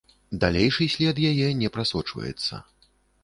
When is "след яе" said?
0.93-1.49